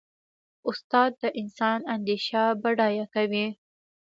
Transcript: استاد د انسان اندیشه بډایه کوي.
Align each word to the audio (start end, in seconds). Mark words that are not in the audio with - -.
استاد 0.69 1.11
د 1.21 1.23
انسان 1.41 1.79
اندیشه 1.95 2.41
بډایه 2.61 3.05
کوي. 3.15 3.47